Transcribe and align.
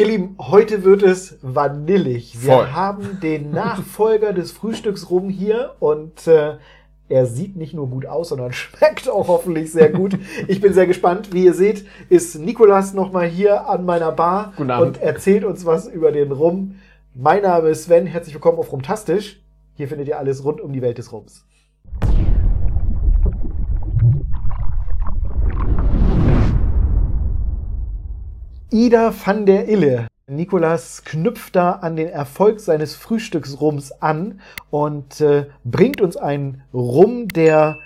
Ihr 0.00 0.06
Lieben, 0.06 0.36
heute 0.38 0.82
wird 0.82 1.02
es 1.02 1.36
vanillig. 1.42 2.42
Wir 2.42 2.54
Voll. 2.54 2.72
haben 2.72 3.20
den 3.20 3.50
Nachfolger 3.52 4.32
des 4.32 4.50
Frühstücksrum 4.50 5.28
hier 5.28 5.74
und 5.78 6.26
äh, 6.26 6.54
er 7.10 7.26
sieht 7.26 7.56
nicht 7.56 7.74
nur 7.74 7.86
gut 7.90 8.06
aus, 8.06 8.30
sondern 8.30 8.50
schmeckt 8.54 9.10
auch 9.10 9.28
hoffentlich 9.28 9.70
sehr 9.70 9.90
gut. 9.90 10.18
Ich 10.48 10.62
bin 10.62 10.72
sehr 10.72 10.86
gespannt. 10.86 11.34
Wie 11.34 11.44
ihr 11.44 11.52
seht, 11.52 11.84
ist 12.08 12.38
Nikolas 12.38 12.94
nochmal 12.94 13.26
hier 13.28 13.68
an 13.68 13.84
meiner 13.84 14.10
Bar 14.10 14.54
Guten 14.56 14.70
Abend. 14.70 14.96
und 14.96 15.02
erzählt 15.02 15.44
uns 15.44 15.66
was 15.66 15.86
über 15.86 16.12
den 16.12 16.32
Rum. 16.32 16.76
Mein 17.14 17.42
Name 17.42 17.68
ist 17.68 17.84
Sven, 17.84 18.06
herzlich 18.06 18.34
willkommen 18.34 18.56
auf 18.58 18.72
Rumtastisch. 18.72 19.42
Hier 19.74 19.88
findet 19.88 20.08
ihr 20.08 20.18
alles 20.18 20.42
rund 20.44 20.62
um 20.62 20.72
die 20.72 20.80
Welt 20.80 20.96
des 20.96 21.12
Rums. 21.12 21.44
Ida 28.72 29.12
van 29.12 29.46
der 29.46 29.68
Ille. 29.68 30.06
Nikolas 30.28 31.02
knüpft 31.04 31.56
da 31.56 31.72
an 31.72 31.96
den 31.96 32.08
Erfolg 32.08 32.60
seines 32.60 32.94
Frühstücksrums 32.94 33.90
an 34.00 34.40
und 34.70 35.20
äh, 35.20 35.46
bringt 35.64 36.00
uns 36.00 36.16
einen 36.16 36.62
Rum, 36.72 37.26
der 37.26 37.78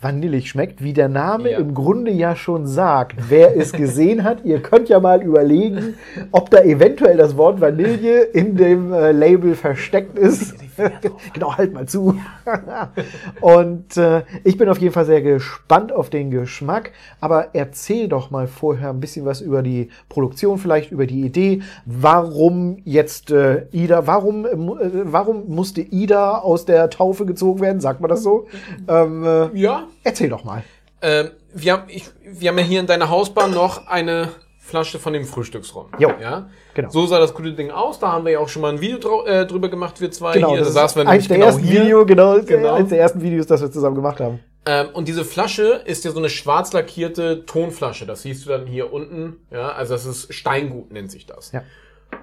vanillig 0.00 0.48
schmeckt, 0.48 0.82
wie 0.82 0.92
der 0.94 1.08
Name 1.08 1.50
Ja. 1.52 1.58
im 1.58 1.74
Grunde 1.74 2.10
ja 2.10 2.34
schon 2.34 2.66
sagt. 2.66 3.16
Wer 3.28 3.56
es 3.56 3.72
gesehen 3.72 4.24
hat, 4.24 4.44
ihr 4.44 4.60
könnt 4.62 4.88
ja 4.88 4.98
mal 4.98 5.22
überlegen, 5.22 5.94
ob 6.32 6.48
da 6.50 6.62
eventuell 6.62 7.16
das 7.18 7.36
Wort 7.36 7.60
Vanille 7.60 8.22
in 8.22 8.56
dem 8.56 8.92
äh, 8.92 9.12
Label 9.12 9.54
versteckt 9.54 10.18
ist. 10.18 10.54
genau, 11.34 11.56
halt 11.56 11.74
mal 11.74 11.86
zu. 11.86 12.18
und 13.40 13.96
äh, 13.96 14.22
ich 14.44 14.56
bin 14.56 14.68
auf 14.68 14.78
jeden 14.78 14.92
Fall 14.94 15.04
sehr 15.04 15.22
gespannt 15.22 15.92
auf 15.92 16.10
den 16.10 16.30
Geschmack. 16.30 16.92
Aber 17.20 17.48
erzähl 17.54 18.08
doch 18.08 18.30
mal 18.30 18.46
vorher 18.46 18.90
ein 18.90 19.00
bisschen 19.00 19.26
was 19.26 19.40
über 19.40 19.62
die 19.62 19.90
Produktion, 20.08 20.58
vielleicht 20.58 20.90
über 20.92 21.06
die 21.06 21.22
Idee. 21.26 21.60
Warum 21.84 22.78
jetzt 22.84 23.30
äh, 23.30 23.66
Ida? 23.72 24.06
Warum, 24.06 24.46
äh, 24.46 24.48
äh, 24.50 24.90
warum 25.04 25.48
musste 25.48 25.82
Ida 25.82 26.38
aus 26.38 26.64
der 26.64 26.88
Taufe 26.90 27.26
gezogen 27.26 27.60
werden? 27.60 27.80
Sagt 27.80 28.00
man 28.00 28.08
das 28.08 28.22
so? 28.22 28.46
Ähm, 28.88 29.24
äh, 29.24 29.48
Ja. 29.58 29.84
Erzähl 30.04 30.28
doch 30.28 30.44
mal. 30.44 30.62
Ähm, 31.02 31.30
wir, 31.54 31.72
haben, 31.72 31.84
ich, 31.88 32.04
wir 32.24 32.50
haben 32.50 32.58
ja 32.58 32.64
hier 32.64 32.80
in 32.80 32.86
deiner 32.86 33.08
Hausbar 33.08 33.48
noch 33.48 33.86
eine 33.86 34.28
Flasche 34.58 34.98
von 34.98 35.12
dem 35.12 35.24
Frühstücksrum. 35.24 35.86
Jo. 35.98 36.12
Ja? 36.20 36.48
Genau. 36.74 36.90
So 36.90 37.06
sah 37.06 37.18
das 37.18 37.34
gute 37.34 37.54
Ding 37.54 37.70
aus. 37.70 37.98
Da 37.98 38.12
haben 38.12 38.24
wir 38.24 38.32
ja 38.32 38.38
auch 38.38 38.48
schon 38.48 38.62
mal 38.62 38.72
ein 38.72 38.80
Video 38.80 39.24
äh, 39.24 39.46
drüber 39.46 39.68
gemacht, 39.68 40.00
wir 40.00 40.10
zwei. 40.10 40.34
Genau, 40.34 40.50
hier. 40.50 40.60
das 40.60 40.74
saßen 40.74 41.00
wir 41.00 41.04
nämlich 41.04 41.26
der 41.26 41.36
genau 41.38 41.46
ersten 41.48 41.62
hier. 41.64 41.82
Video, 41.82 42.06
genau, 42.06 42.40
Genau. 42.42 42.74
eins 42.74 42.90
der 42.90 43.00
ersten 43.00 43.20
Videos, 43.22 43.46
das 43.46 43.60
wir 43.62 43.70
zusammen 43.72 43.96
gemacht 43.96 44.20
haben. 44.20 44.40
Ähm, 44.66 44.88
und 44.92 45.08
diese 45.08 45.24
Flasche 45.24 45.82
ist 45.86 46.04
ja 46.04 46.10
so 46.10 46.18
eine 46.18 46.28
schwarz 46.28 46.72
lackierte 46.72 47.46
Tonflasche. 47.46 48.06
Das 48.06 48.22
siehst 48.22 48.44
du 48.44 48.50
dann 48.50 48.66
hier 48.66 48.92
unten. 48.92 49.38
Ja, 49.50 49.70
also 49.70 49.94
das 49.94 50.04
ist 50.04 50.32
Steingut, 50.34 50.92
nennt 50.92 51.10
sich 51.10 51.26
das. 51.26 51.50
Ja. 51.52 51.62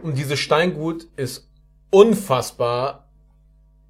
Und 0.04 0.18
dieses 0.18 0.40
Steingut 0.40 1.08
ist 1.16 1.50
unfassbar, 1.90 3.07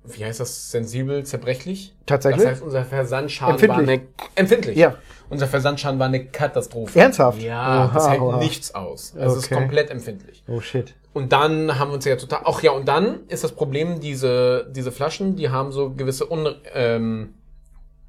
wie 0.06 0.24
heißt 0.26 0.40
das, 0.40 0.72
sensibel, 0.72 1.24
zerbrechlich? 1.26 1.94
Tatsächlich? 2.06 2.44
Das 2.44 2.52
heißt, 2.54 2.64
unser 2.64 2.86
Versandschaden 2.86 3.54
Empfindlich. 3.56 3.88
war 3.88 3.94
eine, 3.94 4.02
empfindlich. 4.36 4.78
Ja. 4.78 4.96
Unser 5.30 5.48
Versandschaden 5.48 6.00
war 6.00 6.08
eine 6.08 6.26
Katastrophe. 6.26 6.98
Ernsthaft? 7.00 7.42
Ja, 7.42 7.92
das 7.94 8.04
Oha, 8.06 8.12
hält 8.12 8.22
oha. 8.22 8.38
nichts 8.38 8.74
aus. 8.74 9.14
Also 9.18 9.36
Es 9.38 9.44
ist 9.44 9.52
Okay. 9.52 9.56
komplett 9.56 9.90
empfindlich. 9.90 10.44
Oh 10.48 10.62
shit. 10.62 10.94
Und 11.14 11.34
dann 11.34 11.78
haben 11.78 11.90
wir 11.90 11.96
uns 11.96 12.06
ja 12.06 12.16
total. 12.16 12.42
Ach 12.46 12.62
ja, 12.62 12.72
und 12.72 12.88
dann 12.88 13.22
ist 13.28 13.44
das 13.44 13.52
Problem, 13.52 14.00
diese, 14.00 14.68
diese 14.72 14.92
Flaschen, 14.92 15.36
die 15.36 15.50
haben 15.50 15.72
so 15.72 15.90
gewisse 15.90 16.32
Un, 16.32 16.56
ähm, 16.74 17.34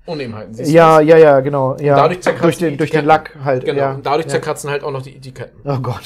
Unebenheiten. 0.06 0.54
Siehst 0.54 0.70
Ja, 0.70 0.98
das? 0.98 1.08
ja, 1.08 1.16
ja, 1.16 1.40
genau. 1.40 1.76
Ja. 1.78 1.96
dadurch 1.96 2.20
zerkratzen 2.20 2.42
durch 2.44 2.58
den, 2.58 2.76
durch 2.78 2.90
den. 2.90 3.04
Lack 3.04 3.34
halt. 3.44 3.64
Genau. 3.64 3.78
Ja. 3.78 3.92
Und 3.94 4.06
dadurch 4.06 4.26
ja. 4.26 4.30
zerkratzen 4.32 4.70
halt 4.70 4.84
auch 4.84 4.90
noch 4.92 5.02
die 5.02 5.16
Etiketten. 5.16 5.60
Oh 5.64 5.78
Gott. 5.80 6.02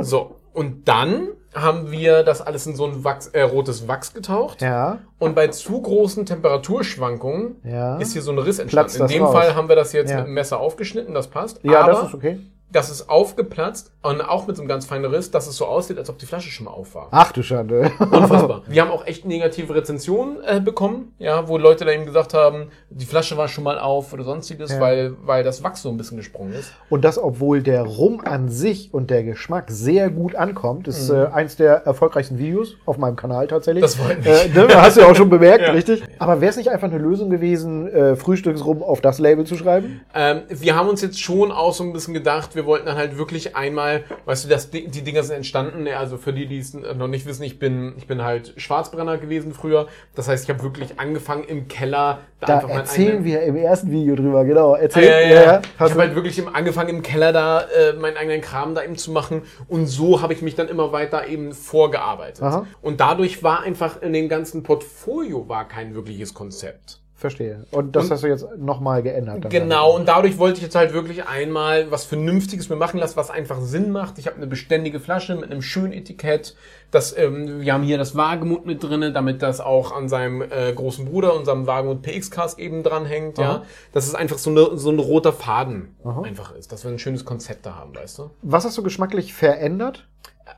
So. 0.00 0.34
Und 0.58 0.88
dann 0.88 1.28
haben 1.54 1.90
wir 1.92 2.24
das 2.24 2.40
alles 2.40 2.66
in 2.66 2.74
so 2.74 2.84
ein 2.86 3.04
Wachs, 3.04 3.28
äh, 3.28 3.42
rotes 3.42 3.86
Wachs 3.86 4.12
getaucht. 4.12 4.60
Ja. 4.60 4.98
Und 5.18 5.34
bei 5.36 5.46
zu 5.48 5.80
großen 5.80 6.26
Temperaturschwankungen 6.26 7.56
Ja. 7.64 7.96
ist 7.98 8.12
hier 8.12 8.22
so 8.22 8.32
ein 8.32 8.38
Riss 8.38 8.58
entstanden. 8.58 8.90
Platzt 8.96 9.00
In 9.12 9.18
dem 9.18 9.24
raus. 9.24 9.32
Fall 9.34 9.54
haben 9.54 9.68
wir 9.68 9.76
das 9.76 9.92
jetzt 9.92 10.10
Ja. 10.10 10.18
mit 10.18 10.26
dem 10.26 10.34
Messer 10.34 10.58
aufgeschnitten, 10.58 11.14
das 11.14 11.28
passt. 11.28 11.60
Ja, 11.62 11.82
Aber 11.82 11.92
das 11.92 12.08
ist 12.08 12.14
okay. 12.14 12.40
Das 12.70 12.90
ist 12.90 13.08
aufgeplatzt 13.08 13.92
und 14.02 14.20
auch 14.20 14.46
mit 14.46 14.56
so 14.56 14.62
einem 14.62 14.68
ganz 14.68 14.84
feinen 14.84 15.10
Riss, 15.10 15.30
dass 15.30 15.46
es 15.46 15.56
so 15.56 15.64
aussieht, 15.66 15.96
als 15.98 16.10
ob 16.10 16.18
die 16.18 16.26
Flasche 16.26 16.50
schon 16.50 16.66
mal 16.66 16.72
auf 16.72 16.94
war. 16.94 17.08
Ach 17.12 17.32
du 17.32 17.42
Schande. 17.42 17.90
Unfassbar. 17.98 18.62
Wir 18.66 18.82
haben 18.82 18.90
auch 18.90 19.06
echt 19.06 19.24
negative 19.24 19.74
Rezensionen 19.74 20.38
äh, 20.44 20.60
bekommen, 20.60 21.12
ja, 21.18 21.48
wo 21.48 21.56
Leute 21.56 21.84
da 21.84 21.92
eben 21.92 22.04
gesagt 22.04 22.34
haben, 22.34 22.68
die 22.90 23.06
Flasche 23.06 23.36
war 23.36 23.48
schon 23.48 23.64
mal 23.64 23.78
auf 23.78 24.12
oder 24.12 24.24
sonstiges, 24.24 24.72
Ja. 24.72 24.80
weil, 24.80 25.16
weil 25.24 25.44
das 25.44 25.62
Wachs 25.62 25.80
so 25.82 25.88
ein 25.88 25.96
bisschen 25.96 26.18
gesprungen 26.18 26.52
ist. 26.52 26.72
Und 26.90 27.04
das, 27.04 27.18
obwohl 27.18 27.62
der 27.62 27.82
Rum 27.82 28.20
an 28.24 28.48
sich 28.50 28.92
und 28.92 29.08
der 29.10 29.24
Geschmack 29.24 29.66
sehr 29.70 30.10
gut 30.10 30.34
ankommt, 30.34 30.88
ist 30.88 31.08
Mhm. 31.10 31.16
äh, 31.16 31.26
eins 31.28 31.56
der 31.56 31.86
erfolgreichsten 31.86 32.38
Videos 32.38 32.76
auf 32.84 32.98
meinem 32.98 33.16
Kanal 33.16 33.46
tatsächlich. 33.46 33.82
Das 33.82 33.94
freut 33.94 34.18
mich. 34.18 34.26
Äh, 34.28 34.48
ne, 34.48 34.68
hast 34.74 34.96
du 34.96 35.00
ja 35.00 35.06
auch 35.10 35.16
schon 35.16 35.30
bemerkt, 35.30 35.62
Ja. 35.66 35.72
richtig? 35.72 36.02
Aber 36.18 36.40
wäre 36.42 36.50
es 36.50 36.56
nicht 36.56 36.68
einfach 36.70 36.88
eine 36.88 36.98
Lösung 36.98 37.30
gewesen, 37.30 37.88
äh, 37.88 38.14
Frühstücksrum 38.16 38.82
auf 38.82 39.00
das 39.00 39.18
Label 39.18 39.44
zu 39.46 39.56
schreiben? 39.56 40.00
Ähm, 40.14 40.42
wir 40.50 40.76
haben 40.76 40.88
uns 40.88 41.00
jetzt 41.00 41.20
schon 41.20 41.50
auch 41.50 41.72
so 41.72 41.82
ein 41.84 41.92
bisschen 41.92 42.12
gedacht, 42.14 42.54
wir 42.58 42.66
wollten 42.66 42.86
dann 42.86 42.96
halt 42.96 43.16
wirklich 43.16 43.54
einmal, 43.54 44.02
weißt 44.24 44.44
du, 44.44 44.48
das, 44.48 44.70
die 44.70 44.88
Dinger 44.88 45.22
sind 45.22 45.36
entstanden, 45.36 45.86
ja, 45.86 46.00
also 46.00 46.18
für 46.18 46.32
die, 46.32 46.46
die 46.46 46.58
es 46.58 46.74
noch 46.74 47.06
nicht 47.06 47.24
wissen, 47.24 47.44
ich 47.44 47.60
bin, 47.60 47.94
ich 47.96 48.08
bin 48.08 48.24
halt 48.24 48.52
Schwarzbrenner 48.56 49.16
gewesen 49.16 49.54
früher. 49.54 49.86
Das 50.16 50.26
heißt, 50.26 50.42
ich 50.42 50.50
habe 50.50 50.64
wirklich 50.64 50.98
angefangen 50.98 51.44
im 51.44 51.68
Keller, 51.68 52.18
Da 52.40 52.56
einfach 52.56 52.68
meinen 52.68 52.78
erzählen 52.80 53.24
wir 53.24 53.42
im 53.42 53.54
ersten 53.54 53.92
Video 53.92 54.16
drüber, 54.16 54.44
genau. 54.44 54.74
Erzähl. 54.74 55.04
Ja, 55.04 55.20
ja, 55.20 55.28
ja. 55.28 55.60
Ich 55.60 55.68
Hast 55.78 55.92
habe 55.92 56.00
halt 56.00 56.16
wirklich 56.16 56.36
im, 56.36 56.52
angefangen 56.52 56.88
im 56.88 57.02
Keller 57.02 57.32
da 57.32 57.60
äh, 57.60 57.92
meinen 57.92 58.16
eigenen 58.16 58.40
Kram 58.40 58.74
da 58.74 58.82
eben 58.82 58.96
zu 58.96 59.12
machen 59.12 59.42
und 59.68 59.86
so 59.86 60.20
habe 60.20 60.32
ich 60.32 60.42
mich 60.42 60.56
dann 60.56 60.66
immer 60.66 60.90
weiter 60.90 61.28
eben 61.28 61.52
vorgearbeitet. 61.52 62.42
Aha. 62.42 62.66
Und 62.82 62.98
dadurch 62.98 63.44
war 63.44 63.62
einfach 63.62 64.02
in 64.02 64.12
dem 64.12 64.28
ganzen 64.28 64.64
Portfolio 64.64 65.48
war 65.48 65.68
kein 65.68 65.94
wirkliches 65.94 66.34
Konzept. 66.34 67.00
Verstehe. 67.18 67.66
Und 67.72 67.96
das 67.96 68.04
Und- 68.04 68.10
hast 68.12 68.22
du 68.22 68.28
jetzt 68.28 68.46
nochmal 68.58 69.02
geändert. 69.02 69.50
Genau, 69.50 69.96
und 69.96 70.06
dadurch 70.06 70.38
wollte 70.38 70.58
ich 70.58 70.62
jetzt 70.62 70.76
halt 70.76 70.92
wirklich 70.92 71.26
einmal 71.26 71.90
was 71.90 72.04
Vernünftiges 72.04 72.68
mir 72.68 72.76
machen 72.76 73.00
lassen, 73.00 73.16
was 73.16 73.28
einfach 73.28 73.60
Sinn 73.60 73.90
macht. 73.90 74.18
Ich 74.20 74.28
habe 74.28 74.36
eine 74.36 74.46
beständige 74.46 75.00
Flasche 75.00 75.34
mit 75.34 75.50
einem 75.50 75.60
schönen 75.60 75.92
Etikett. 75.92 76.54
Das, 76.92 77.18
ähm, 77.18 77.60
wir 77.60 77.74
haben 77.74 77.82
hier 77.82 77.98
das 77.98 78.14
Wagemut 78.14 78.66
mit 78.66 78.84
drinne, 78.84 79.12
damit 79.12 79.42
das 79.42 79.60
auch 79.60 79.90
an 79.90 80.08
seinem 80.08 80.42
äh, 80.42 80.72
großen 80.72 81.06
Bruder, 81.06 81.34
unserem 81.34 81.66
Wagemut 81.66 82.02
PX-Cast 82.02 82.60
eben 82.60 82.84
dranhängt, 82.84 83.36
ja. 83.38 83.64
Dass 83.92 84.06
es 84.06 84.14
einfach 84.14 84.38
so, 84.38 84.50
eine, 84.50 84.78
so 84.78 84.90
ein 84.90 85.00
roter 85.00 85.32
Faden 85.32 85.96
Aha. 86.04 86.22
einfach 86.22 86.54
ist, 86.54 86.70
dass 86.70 86.84
wir 86.84 86.92
ein 86.92 87.00
schönes 87.00 87.24
Konzept 87.24 87.66
da 87.66 87.74
haben, 87.74 87.96
weißt 87.96 88.20
du? 88.20 88.30
Was 88.42 88.64
hast 88.64 88.78
du 88.78 88.84
geschmacklich 88.84 89.34
verändert? 89.34 90.06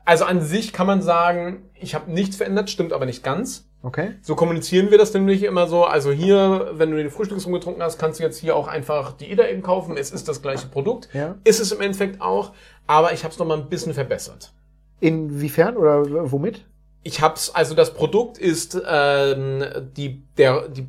Also 0.05 0.25
an 0.25 0.41
sich 0.41 0.73
kann 0.73 0.87
man 0.87 1.01
sagen, 1.01 1.69
ich 1.75 1.95
habe 1.95 2.11
nichts 2.11 2.35
verändert, 2.37 2.69
stimmt 2.69 2.93
aber 2.93 3.05
nicht 3.05 3.23
ganz. 3.23 3.67
Okay. 3.83 4.11
So 4.21 4.35
kommunizieren 4.35 4.91
wir 4.91 4.97
das 4.97 5.13
nämlich 5.13 5.43
immer 5.43 5.67
so. 5.67 5.85
Also 5.85 6.11
hier, 6.11 6.71
wenn 6.73 6.91
du 6.91 6.97
den 6.97 7.09
Frühstücksrum 7.09 7.53
getrunken 7.53 7.81
hast, 7.81 7.97
kannst 7.97 8.19
du 8.19 8.23
jetzt 8.23 8.37
hier 8.37 8.55
auch 8.55 8.67
einfach 8.67 9.13
die 9.13 9.31
Ida 9.31 9.47
eben 9.47 9.63
kaufen. 9.63 9.97
Es 9.97 10.11
ist 10.11 10.27
das 10.27 10.41
gleiche 10.41 10.67
Produkt. 10.67 11.09
Ja. 11.13 11.35
Ist 11.43 11.59
es 11.59 11.71
im 11.71 11.81
Endeffekt 11.81 12.21
auch, 12.21 12.53
aber 12.85 13.13
ich 13.13 13.23
habe 13.23 13.31
es 13.31 13.39
noch 13.39 13.45
mal 13.47 13.57
ein 13.57 13.69
bisschen 13.69 13.93
verbessert. 13.93 14.53
Inwiefern 14.99 15.77
oder 15.77 16.31
womit? 16.31 16.63
Ich 17.03 17.21
hab's, 17.21 17.49
also 17.49 17.73
das 17.73 17.93
Produkt 17.95 18.37
ist 18.37 18.79
ähm, 18.87 19.63
die 19.97 20.21
der 20.37 20.67
die 20.67 20.87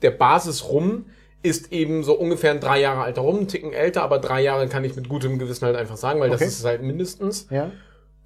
der 0.00 0.10
Basis 0.10 0.64
rum 0.64 1.06
ist 1.42 1.72
eben 1.72 2.04
so 2.04 2.14
ungefähr 2.14 2.52
ein 2.52 2.60
drei 2.60 2.80
Jahre 2.80 3.02
alter 3.02 3.20
Rum, 3.20 3.40
ein 3.40 3.48
Ticken 3.48 3.74
älter, 3.74 4.02
aber 4.02 4.18
drei 4.18 4.40
Jahre 4.40 4.66
kann 4.68 4.82
ich 4.82 4.96
mit 4.96 5.10
gutem 5.10 5.38
Gewissen 5.38 5.66
halt 5.66 5.76
einfach 5.76 5.98
sagen, 5.98 6.20
weil 6.20 6.30
Okay. 6.30 6.38
das 6.44 6.48
ist 6.54 6.58
es 6.60 6.64
halt 6.64 6.82
mindestens. 6.82 7.48
Ja. 7.50 7.70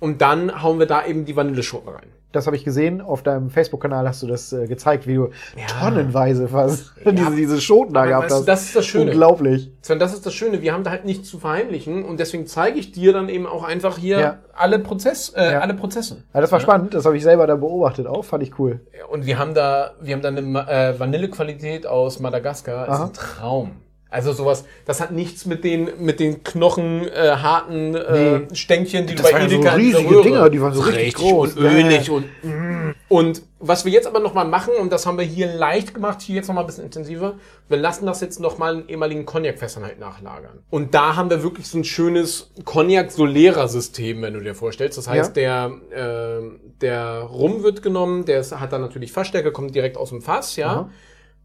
Und 0.01 0.21
dann 0.23 0.63
hauen 0.63 0.79
wir 0.79 0.87
da 0.87 1.05
eben 1.07 1.25
die 1.25 1.35
Vanilleschoten 1.37 1.89
rein. 1.89 2.07
Das 2.31 2.47
habe 2.47 2.57
ich 2.57 2.63
gesehen. 2.63 3.01
Auf 3.01 3.23
deinem 3.23 3.49
Facebook-Kanal 3.49 4.07
hast 4.07 4.23
du 4.23 4.27
das 4.27 4.53
äh, 4.53 4.67
gezeigt, 4.67 5.07
wie 5.07 5.15
du 5.15 5.31
Ja. 5.57 5.67
tonnenweise 5.81 6.47
fast 6.47 6.93
Ja. 7.03 7.11
diese, 7.13 7.35
diese 7.35 7.61
Schoten 7.61 7.95
da 7.95 8.05
gehabt 8.05 8.31
hast. 8.31 8.45
das 8.45 8.65
ist 8.65 8.77
das 8.77 8.85
Schöne. 8.87 9.07
Unglaublich. 9.07 9.73
Sondern 9.81 10.07
das 10.07 10.15
ist 10.15 10.27
das 10.27 10.35
Schöne, 10.35 10.61
wir 10.61 10.75
haben 10.75 10.85
da 10.85 10.91
halt 10.91 11.07
nichts 11.07 11.29
zu 11.31 11.39
verheimlichen 11.39 12.05
und 12.05 12.21
deswegen 12.21 12.47
zeige 12.47 12.79
ich 12.79 12.93
dir 12.93 13.15
dann 13.15 13.31
eben 13.31 13.47
auch 13.47 13.65
einfach 13.65 13.97
hier 13.97 14.21
Ja. 14.21 14.39
alle, 14.53 14.79
Prozess, 14.79 15.33
äh, 15.35 15.41
alle 15.41 15.73
Prozesse. 15.73 16.23
Ja, 16.35 16.43
das 16.43 16.53
war 16.53 16.61
spannend. 16.61 16.93
Das 16.93 17.07
habe 17.07 17.17
ich 17.17 17.23
selber 17.23 17.47
da 17.47 17.57
beobachtet 17.57 18.07
auch. 18.07 18.27
Fand 18.27 18.43
ich 18.43 18.59
cool. 18.59 18.81
Und 19.11 19.25
wir 19.25 19.39
haben 19.39 19.55
da, 19.55 19.93
wir 20.01 20.15
haben 20.15 20.23
da 20.23 20.29
eine 20.29 20.41
äh, 20.69 21.01
Vanillequalität 21.01 21.87
aus 21.87 22.21
Madagaskar. 22.21 22.87
Das 22.87 22.99
ist 22.99 23.05
ein 23.07 23.13
Traum. 23.15 23.71
Also 24.11 24.33
sowas, 24.33 24.65
das 24.87 25.01
hat 25.03 25.13
nichts 25.13 25.45
mit 25.45 25.65
den 25.65 25.91
mit 25.99 26.19
den 26.19 26.43
knochen 26.43 27.07
äh, 27.09 27.29
äh, 27.29 27.69
Nee. 27.69 28.55
Stängchen, 28.55 29.07
die 29.07 29.15
Das 29.15 29.27
du 29.27 29.33
bei 29.33 29.39
waren 29.39 29.43
ja 29.43 29.49
so 29.51 29.55
Edeka 29.57 29.77
dieser 29.77 29.99
riesige 29.99 30.23
Dinger, 30.23 30.51
die 30.51 30.61
waren 30.63 30.73
so 30.73 30.81
richtig 30.81 31.15
groß. 31.15 31.57
und 31.57 31.65
Ja, 31.65 31.71
ölig 31.73 32.07
ja. 32.07 32.15
und 32.15 32.25
mm. 32.43 32.95
und 33.09 33.43
was 33.59 33.85
wir 33.85 33.93
jetzt 33.93 34.07
aber 34.07 34.21
noch 34.21 34.33
mal 34.33 34.47
machen 34.47 34.73
und 34.81 34.93
das 34.93 35.05
haben 35.05 35.19
wir 35.19 35.25
hier 35.27 35.53
leicht 35.53 35.93
gemacht, 35.93 36.23
hier 36.23 36.37
jetzt 36.37 36.49
noch 36.49 36.55
mal 36.55 36.63
ein 36.63 36.67
bisschen 36.67 36.85
intensiver. 36.85 37.35
Wir 37.69 37.77
lassen 37.77 38.07
das 38.07 38.23
jetzt 38.23 38.41
noch 38.41 38.57
mal 38.57 38.81
in 38.81 38.89
ehemaligen 38.89 39.27
Cognac-Fässern 39.27 39.85
halt 39.85 39.99
nachlagern. 39.99 40.61
Und 40.71 40.95
da 40.95 41.17
haben 41.17 41.29
wir 41.29 41.43
wirklich 41.43 41.67
so 41.67 41.77
ein 41.77 41.85
schönes 41.85 42.51
Cognac-Solera-System, 42.65 44.23
wenn 44.23 44.35
du 44.35 44.41
dir 44.41 44.55
vorstellst. 44.55 44.97
Das 44.97 45.09
heißt, 45.09 45.37
der 45.37 45.73
äh, 45.91 46.69
der 46.81 47.23
Rum 47.23 47.63
wird 47.63 47.83
genommen, 47.83 48.25
der 48.25 48.41
ist, 48.41 48.59
hat 48.59 48.73
dann 48.73 48.81
natürlich 48.81 49.13
Fassstärke, 49.13 49.53
kommt 49.53 49.75
direkt 49.75 49.97
aus 49.97 50.11
dem 50.11 50.23
Fass, 50.23 50.57
ja. 50.57 50.69
Aha. 50.69 50.91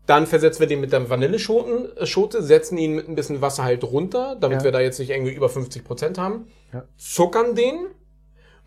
Dann 0.05 0.27
versetzen 0.27 0.59
wir 0.59 0.67
den 0.67 0.81
mit 0.81 0.91
der 0.91 1.09
Vanilleschoten, 1.09 1.95
äh, 1.97 2.05
setzen 2.41 2.77
ihn 2.77 2.93
mit 2.93 3.07
ein 3.07 3.15
bisschen 3.15 3.41
Wasser 3.41 3.63
halt 3.63 3.83
runter, 3.83 4.35
damit 4.39 4.59
Ja. 4.59 4.63
wir 4.65 4.71
da 4.71 4.79
jetzt 4.81 4.99
nicht 4.99 5.11
irgendwie 5.11 5.31
über 5.33 5.47
50 5.49 5.83
Prozent 5.85 6.17
haben. 6.17 6.47
Ja. 6.73 6.83
Zuckern 6.97 7.55
den 7.55 7.85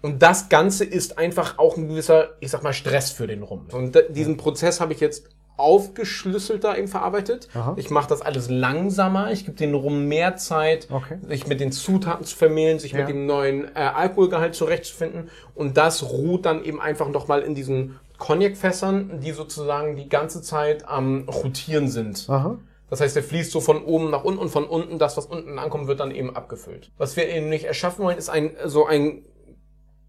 Und 0.03 0.23
das 0.23 0.49
Ganze 0.51 0.85
ist 0.85 1.19
einfach 1.19 1.59
auch 1.59 1.77
ein 1.77 1.89
gewisser, 1.89 2.37
ich 2.41 2.51
sag 2.51 2.63
mal, 2.63 2.73
Stress 2.75 3.11
für 3.11 3.27
den 3.27 3.43
Rum. 3.43 3.67
Und 3.73 3.99
diesen 4.11 4.37
Prozess 4.37 4.81
habe 4.81 4.93
ich 4.93 5.01
jetzt 5.01 5.27
aufgeschlüsselter 5.57 6.77
eben 6.77 6.87
verarbeitet. 6.89 7.49
Aha. 7.55 7.75
Ich 7.77 7.91
mache 7.91 8.09
das 8.09 8.21
alles 8.21 8.51
langsamer. 8.51 9.33
Ich 9.33 9.45
gebe 9.47 9.57
den 9.57 9.75
Rum 9.75 10.07
mehr 10.07 10.37
Zeit, 10.37 10.89
Okay. 10.91 11.19
sich 11.27 11.47
mit 11.47 11.61
den 11.61 11.73
Zutaten 11.73 12.25
zu 12.25 12.37
vermehlen, 12.37 12.79
sich 12.79 12.93
Ja. 12.93 12.99
mit 13.01 13.09
dem 13.09 13.27
neuen 13.27 13.65
äh, 13.75 13.79
Alkoholgehalt 13.81 14.55
zurechtzufinden. 14.55 15.31
Und 15.55 15.77
das 15.77 16.03
ruht 16.11 16.45
dann 16.47 16.63
eben 16.65 16.81
einfach 16.81 17.09
nochmal 17.09 17.43
in 17.43 17.55
diesen 17.55 17.99
Cognac-Fässern, 18.19 19.21
die 19.21 19.33
sozusagen 19.33 19.97
die 19.97 20.09
ganze 20.09 20.43
Zeit 20.43 20.89
am 20.89 21.29
Rotieren 21.29 21.89
sind. 21.89 22.27
Aha. 22.29 22.59
Das 22.89 23.01
heißt, 23.01 23.17
der 23.17 23.23
fließt 23.25 23.51
so 23.51 23.61
von 23.61 23.83
oben 23.85 24.11
nach 24.11 24.23
unten 24.25 24.39
und 24.41 24.49
von 24.51 24.65
unten, 24.65 24.99
das, 24.99 25.17
was 25.17 25.27
unten 25.27 25.59
ankommt, 25.59 25.89
wird 25.89 25.99
dann 26.01 26.13
eben 26.13 26.35
abgefüllt. 26.37 26.93
Was 26.99 27.17
wir 27.17 27.29
eben 27.29 27.49
nicht 27.49 27.65
erschaffen 27.65 28.05
wollen, 28.05 28.17
ist 28.19 28.29
ein, 28.29 28.53
so 28.65 28.87
ein 28.87 29.23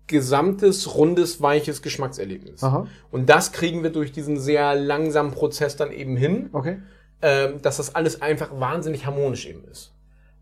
gesamtes, 0.07 0.95
rundes, 0.95 1.41
weiches 1.41 1.81
Geschmackserlebnis. 1.81 2.63
Aha. 2.63 2.87
Und 3.11 3.29
das 3.29 3.51
kriegen 3.51 3.83
wir 3.83 3.89
durch 3.89 4.11
diesen 4.11 4.39
sehr 4.39 4.75
langsamen 4.75 5.31
Prozess 5.31 5.75
dann 5.75 5.91
eben 5.91 6.15
hin, 6.15 6.49
Okay. 6.53 6.77
ähm, 7.21 7.61
dass 7.61 7.77
das 7.77 7.93
alles 7.95 8.21
einfach 8.21 8.57
wahnsinnig 8.59 9.05
harmonisch 9.05 9.47
eben 9.47 9.65
ist. 9.69 9.93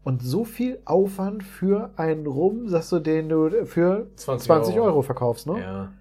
Und 0.04 0.22
so 0.22 0.44
viel 0.46 0.80
Aufwand 0.86 1.42
für 1.44 1.90
einen 1.96 2.28
Rum, 2.28 2.70
sagst 2.70 2.92
du, 2.92 3.00
den 3.00 3.28
du 3.28 3.66
für 3.66 4.06
20 4.18 4.46
20 4.46 4.76
Euro, 4.76 4.86
Euro. 4.86 5.02
verkaufst, 5.02 5.48
ne? 5.48 5.60
Ja. 5.60 5.94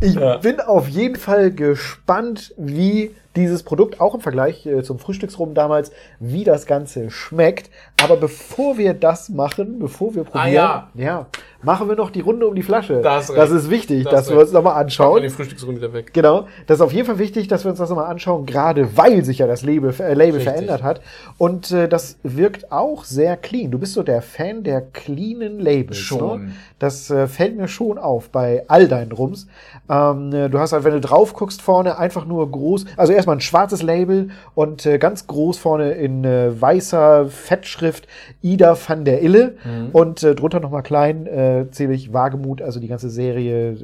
Ich 0.00 0.14
Ja. 0.14 0.36
bin 0.36 0.60
auf 0.60 0.88
jeden 0.88 1.16
Fall 1.16 1.50
gespannt, 1.50 2.54
wie 2.56 3.14
dieses 3.36 3.62
Produkt, 3.62 4.00
auch 4.00 4.14
im 4.14 4.20
Vergleich 4.20 4.66
äh, 4.66 4.82
zum 4.82 4.98
Frühstücksrum 4.98 5.54
damals, 5.54 5.92
wie 6.18 6.44
das 6.44 6.66
Ganze 6.66 7.10
schmeckt. 7.10 7.70
Aber 8.02 8.16
bevor 8.16 8.78
wir 8.78 8.94
das 8.94 9.28
machen, 9.28 9.78
bevor 9.78 10.14
wir 10.14 10.24
probieren, 10.24 10.52
ja. 10.52 10.88
ja, 10.94 11.26
machen 11.62 11.88
wir 11.88 11.96
noch 11.96 12.10
die 12.10 12.20
Runde 12.20 12.46
um 12.46 12.54
die 12.54 12.62
Flasche. 12.62 13.00
Das 13.02 13.30
recht. 13.34 13.52
ist 13.52 13.70
wichtig, 13.70 14.04
Da 14.04 14.10
dass 14.10 14.20
hast 14.20 14.28
wir 14.30 14.36
recht. 14.36 14.44
uns 14.46 14.52
nochmal 14.52 14.72
Schauen 14.72 14.84
anschauen. 14.84 15.22
die 15.22 15.28
Frühstücksrunde 15.30 15.80
wieder 15.80 15.92
weg. 15.92 16.12
Genau, 16.12 16.46
das 16.66 16.78
ist 16.78 16.82
auf 16.82 16.92
jeden 16.92 17.06
Fall 17.06 17.18
wichtig, 17.18 17.48
dass 17.48 17.64
wir 17.64 17.70
uns 17.70 17.78
das 17.78 17.88
nochmal 17.90 18.10
anschauen, 18.10 18.46
gerade 18.46 18.96
weil 18.96 19.24
sich 19.24 19.38
ja 19.38 19.46
das 19.46 19.62
Label, 19.62 19.90
äh, 19.98 20.14
Label 20.14 20.36
Richtig. 20.36 20.44
verändert 20.44 20.82
hat. 20.82 21.00
Und 21.38 21.70
äh, 21.72 21.88
das 21.88 22.18
wirkt 22.22 22.72
auch 22.72 23.04
sehr 23.04 23.36
clean. 23.36 23.70
Du 23.70 23.78
bist 23.78 23.94
so 23.94 24.02
der 24.02 24.22
Fan 24.22 24.62
der 24.62 24.80
cleanen 24.80 25.60
Labels. 25.60 25.98
Schon. 25.98 26.46
Ne? 26.46 26.52
Das 26.78 27.10
äh, 27.10 27.26
fällt 27.26 27.56
mir 27.56 27.68
schon 27.68 27.98
auf 27.98 28.28
bei 28.30 28.64
all 28.68 28.86
deinen 28.88 29.12
Rums. 29.12 29.46
Ähm, 29.88 30.32
äh, 30.32 30.48
du 30.48 30.58
hast 30.58 30.72
halt, 30.72 30.84
wenn 30.84 30.92
du 30.92 31.00
drauf 31.00 31.32
guckst 31.34 31.62
vorne, 31.62 31.98
einfach 31.98 32.26
nur 32.26 32.50
groß, 32.50 32.86
also 32.96 33.12
erstmal 33.26 33.36
ein 33.36 33.40
schwarzes 33.40 33.82
Label 33.82 34.30
und 34.54 34.86
äh, 34.86 34.98
ganz 34.98 35.26
groß 35.26 35.58
vorne 35.58 35.92
in 35.92 36.24
äh, 36.24 36.60
weißer 36.60 37.26
Fettschrift 37.26 38.06
Ida 38.40 38.76
van 38.76 39.04
der 39.04 39.22
Ille 39.22 39.56
und 39.92 40.22
äh, 40.22 40.34
drunter 40.34 40.60
nochmal 40.60 40.82
klein 40.82 41.26
äh, 41.26 41.66
zähle 41.70 41.92
ich 41.92 42.12
Wagemut, 42.12 42.62
also 42.62 42.78
die 42.78 42.88
ganze 42.88 43.10
Serie 43.10 43.72
äh, 43.72 43.76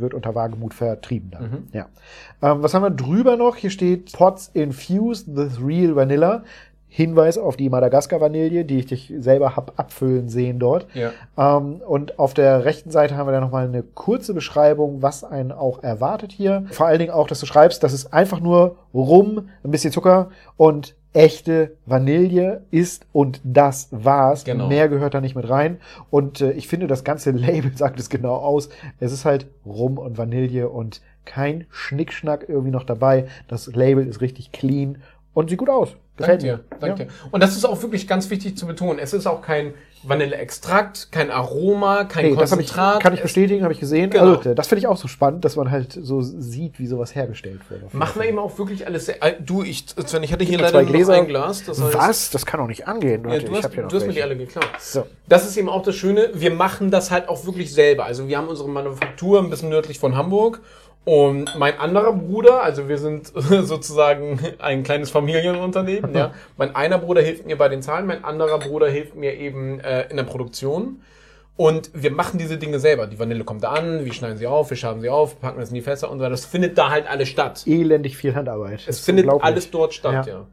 wird 0.00 0.14
unter 0.14 0.34
Wagemut 0.34 0.74
vertrieben 0.74 1.30
dann. 1.30 1.68
Ja. 1.72 1.86
Ähm, 2.42 2.62
was 2.62 2.74
haben 2.74 2.82
wir 2.82 2.90
drüber 2.90 3.36
noch? 3.36 3.56
Hier 3.56 3.70
steht 3.70 4.12
Pots 4.12 4.50
Infused 4.52 5.36
with 5.36 5.60
Real 5.64 5.94
Vanilla. 5.94 6.42
Hinweis 6.88 7.36
auf 7.36 7.56
die 7.56 7.68
Madagaskar-Vanille, 7.68 8.64
die 8.64 8.78
ich 8.78 8.86
dich 8.86 9.12
selber 9.18 9.56
hab 9.56 9.78
abfüllen 9.78 10.28
sehen 10.28 10.58
dort. 10.58 10.86
Ja. 10.94 11.12
Ähm, 11.36 11.82
und 11.86 12.18
auf 12.18 12.34
der 12.34 12.64
rechten 12.64 12.90
Seite 12.90 13.16
haben 13.16 13.28
wir 13.28 13.32
dann 13.32 13.42
nochmal 13.42 13.68
eine 13.68 13.82
kurze 13.82 14.32
Beschreibung, 14.32 15.02
was 15.02 15.22
einen 15.22 15.52
auch 15.52 15.82
erwartet 15.82 16.32
hier. 16.32 16.64
Vor 16.70 16.86
allen 16.86 16.98
Dingen 16.98 17.12
auch, 17.12 17.28
dass 17.28 17.40
du 17.40 17.46
schreibst, 17.46 17.82
dass 17.82 17.92
es 17.92 18.12
einfach 18.12 18.40
nur 18.40 18.76
Rum, 18.94 19.48
ein 19.62 19.70
bisschen 19.70 19.92
Zucker 19.92 20.30
und 20.56 20.96
echte 21.12 21.76
Vanille 21.86 22.62
ist 22.70 23.06
und 23.12 23.40
das 23.44 23.88
war's. 23.90 24.44
Genau. 24.44 24.68
Mehr 24.68 24.88
gehört 24.88 25.14
da 25.14 25.20
nicht 25.20 25.34
mit 25.34 25.48
rein. 25.48 25.78
Und 26.10 26.40
äh, 26.40 26.52
ich 26.52 26.68
finde, 26.68 26.86
das 26.86 27.04
ganze 27.04 27.30
Label 27.32 27.76
sagt 27.76 28.00
es 28.00 28.08
genau 28.08 28.36
aus. 28.36 28.68
Es 29.00 29.12
ist 29.12 29.24
halt 29.24 29.46
Rum 29.66 29.98
und 29.98 30.16
Vanille 30.16 30.68
und 30.68 31.00
kein 31.24 31.66
Schnickschnack 31.70 32.46
irgendwie 32.48 32.70
noch 32.70 32.84
dabei. 32.84 33.26
Das 33.48 33.66
Label 33.66 34.06
ist 34.06 34.20
richtig 34.22 34.52
clean 34.52 34.98
und 35.38 35.48
sieht 35.50 35.58
gut 35.58 35.68
aus. 35.70 35.90
Danke 36.16 36.38
dir, 36.38 36.52
mir. 36.54 36.64
danke 36.80 37.02
Ja. 37.04 37.08
dir. 37.08 37.12
Und 37.30 37.42
das 37.42 37.56
ist 37.56 37.64
auch 37.64 37.80
wirklich 37.80 38.08
ganz 38.08 38.28
wichtig 38.28 38.58
zu 38.58 38.66
betonen. 38.66 38.98
Es 38.98 39.12
ist 39.12 39.26
auch 39.26 39.40
kein 39.40 39.72
Vanilleextrakt, 40.02 41.10
kein 41.12 41.30
Aroma, 41.30 42.04
kein 42.04 42.34
das 42.36 42.50
hab 42.52 42.58
ich, 42.60 42.66
Konzentrat. 42.68 43.02
kann 43.02 43.14
ich 43.14 43.22
bestätigen, 43.22 43.62
habe 43.62 43.72
ich 43.72 43.80
gesehen. 43.80 44.10
Genau. 44.10 44.36
Also, 44.36 44.54
das 44.54 44.66
finde 44.68 44.80
ich 44.80 44.86
auch 44.86 44.96
so 44.96 45.06
spannend, 45.08 45.44
dass 45.44 45.56
man 45.56 45.70
halt 45.70 45.92
so 45.92 46.20
sieht, 46.20 46.78
wie 46.78 46.86
sowas 46.86 47.14
hergestellt 47.14 47.60
wird. 47.68 47.94
Machen 47.94 48.20
wir 48.20 48.28
eben 48.28 48.38
auch 48.38 48.58
wirklich 48.58 48.86
alles 48.86 49.06
sehr. 49.06 49.22
äh, 49.22 49.34
Du, 49.40 49.62
ich, 49.62 49.86
Sven, 50.06 50.22
ich 50.22 50.32
hatte 50.32 50.44
hier 50.44 50.58
leider 50.58 50.82
nur 50.82 51.10
ein 51.14 51.26
Glas. 51.26 51.64
Das 51.64 51.80
heißt, 51.80 51.94
Was? 51.94 52.30
Das 52.30 52.46
kann 52.46 52.60
doch 52.60 52.66
nicht 52.66 52.88
angehen. 52.88 53.22
Ja, 53.28 53.38
du 53.38 53.46
ich 53.46 53.62
hast, 53.62 53.76
noch 53.76 53.88
du 53.88 53.96
hast 53.96 54.06
mir 54.06 54.12
die 54.12 54.22
alle 54.22 54.36
geklaut. 54.36 54.68
So. 54.80 55.04
Das 55.28 55.46
ist 55.46 55.56
eben 55.56 55.68
auch 55.68 55.82
das 55.82 55.94
Schöne, 55.94 56.30
wir 56.34 56.50
machen 56.52 56.90
das 56.90 57.10
halt 57.10 57.28
auch 57.28 57.44
wirklich 57.46 57.72
selber. 57.72 58.04
Also 58.04 58.26
wir 58.28 58.38
haben 58.38 58.48
unsere 58.48 58.68
Manufaktur 58.68 59.40
ein 59.40 59.50
bisschen 59.50 59.68
nördlich 59.68 59.98
von 59.98 60.16
Hamburg. 60.16 60.60
Und 61.08 61.56
mein 61.56 61.78
anderer 61.78 62.12
Bruder, 62.12 62.62
also 62.62 62.86
wir 62.86 62.98
sind 62.98 63.28
sozusagen 63.34 64.38
ein 64.58 64.82
kleines 64.82 65.08
Familienunternehmen, 65.08 66.14
ja. 66.14 66.34
Mein 66.58 66.76
einer 66.76 66.98
Bruder 66.98 67.22
hilft 67.22 67.46
mir 67.46 67.56
bei 67.56 67.70
den 67.70 67.80
Zahlen, 67.80 68.04
mein 68.04 68.24
anderer 68.24 68.58
Bruder 68.58 68.90
hilft 68.90 69.14
mir 69.14 69.32
eben 69.32 69.80
äh, 69.80 70.06
in 70.10 70.18
der 70.18 70.24
Produktion. 70.24 71.00
Und 71.56 71.90
wir 71.94 72.10
machen 72.10 72.38
diese 72.38 72.58
Dinge 72.58 72.78
selber. 72.78 73.06
Die 73.06 73.18
Vanille 73.18 73.44
kommt 73.44 73.64
da 73.64 73.70
an, 73.70 74.04
wir 74.04 74.12
schneiden 74.12 74.36
sie 74.36 74.46
auf, 74.46 74.68
wir 74.68 74.76
schaben 74.76 75.00
sie 75.00 75.08
auf, 75.08 75.40
packen 75.40 75.58
das 75.58 75.70
in 75.70 75.76
die 75.76 75.80
Fässer 75.80 76.10
und 76.10 76.18
so 76.18 76.24
weiter. 76.24 76.32
Das 76.32 76.44
findet 76.44 76.76
da 76.76 76.90
halt 76.90 77.08
alles 77.08 77.30
statt. 77.30 77.62
Elendig 77.66 78.14
viel 78.18 78.34
Handarbeit. 78.34 78.84
Es 78.86 79.00
findet 79.00 79.30
alles 79.30 79.70
dort 79.70 79.94
statt, 79.94 80.26
Ja. 80.26 80.34
ja. 80.34 80.46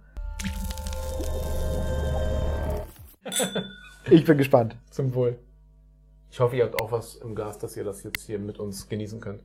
Ich 4.09 4.23
bin 4.23 4.37
gespannt. 4.37 4.77
Zum 4.89 5.13
Wohl. 5.15 5.37
Ich 6.31 6.39
hoffe, 6.39 6.55
ihr 6.55 6.63
habt 6.63 6.79
auch 6.79 6.93
was 6.93 7.15
im 7.15 7.35
Glas, 7.35 7.57
dass 7.59 7.75
ihr 7.75 7.83
das 7.83 8.03
jetzt 8.03 8.25
hier 8.25 8.39
mit 8.39 8.57
uns 8.57 8.87
genießen 8.87 9.19
könnt. 9.19 9.41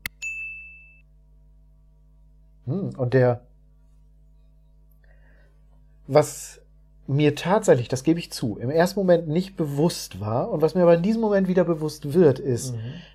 Hm, 2.67 2.91
Und 2.97 3.15
der, 3.15 3.41
was 6.07 6.61
mir 7.07 7.35
tatsächlich, 7.35 7.89
das 7.89 8.05
gebe 8.05 8.19
ich 8.21 8.31
zu, 8.31 8.59
im 8.59 8.71
ersten 8.71 9.01
Moment 9.01 9.29
nicht 9.29 9.57
bewusst 9.57 10.21
war 10.21 10.51
und 10.51 10.63
was 10.63 10.75
mir 10.75 10.83
aber 10.83 10.95
in 10.95 11.03
diesem 11.03 11.21
Moment 11.21 11.49
wieder 11.49 11.65
bewusst 11.65 12.15
wird, 12.15 12.39
ist, 12.39 12.75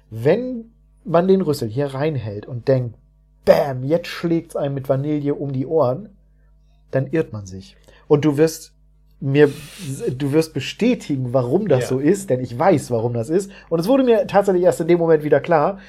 wenn 0.09 0.71
man 1.05 1.27
den 1.27 1.41
Rüssel 1.41 1.69
hier 1.69 1.87
reinhält 1.93 2.45
und 2.45 2.67
denkt, 2.67 2.95
bam, 3.45 3.83
jetzt 3.83 4.07
schlägt's 4.07 4.55
einem 4.55 4.73
mit 4.75 4.89
Vanille 4.89 5.35
um 5.35 5.53
die 5.53 5.65
Ohren, 5.65 6.09
dann 6.91 7.07
irrt 7.07 7.31
man 7.31 7.45
sich. 7.45 7.77
Und 8.07 8.25
du 8.25 8.37
wirst 8.37 8.73
mir, 9.21 9.49
du 10.17 10.33
wirst 10.33 10.53
bestätigen, 10.53 11.33
warum 11.33 11.67
das 11.67 11.81
Ja. 11.81 11.87
so 11.87 11.99
ist, 11.99 12.29
denn 12.29 12.41
ich 12.41 12.57
weiß, 12.57 12.91
warum 12.91 13.13
das 13.13 13.29
ist. 13.29 13.49
Und 13.69 13.79
es 13.79 13.87
wurde 13.87 14.03
mir 14.03 14.27
tatsächlich 14.27 14.63
erst 14.63 14.81
in 14.81 14.87
dem 14.87 14.99
Moment 14.99 15.23
wieder 15.23 15.39
klar, 15.39 15.79